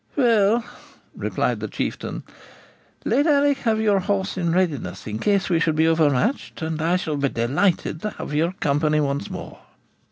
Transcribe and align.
'Well,' 0.15 0.65
replied 1.15 1.59
the 1.59 1.67
Chieftain, 1.67 2.23
'let 3.05 3.27
Alick 3.27 3.59
have 3.59 3.79
your 3.79 3.99
horse 3.99 4.35
in 4.35 4.51
readiness, 4.51 5.05
in 5.05 5.19
case 5.19 5.47
we 5.47 5.59
should 5.59 5.75
be 5.75 5.87
overmatched, 5.87 6.63
and 6.63 6.81
I 6.81 6.95
shall 6.95 7.17
be 7.17 7.29
delighted 7.29 8.01
to 8.01 8.09
have 8.09 8.33
your 8.33 8.53
company 8.53 8.99
once 8.99 9.29
more.' 9.29 9.59